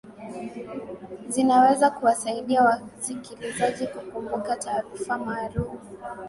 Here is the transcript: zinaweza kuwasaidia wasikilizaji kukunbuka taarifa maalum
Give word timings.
zinaweza 1.29 1.89
kuwasaidia 1.91 2.63
wasikilizaji 2.63 3.87
kukunbuka 3.87 4.55
taarifa 4.55 5.17
maalum 5.17 5.79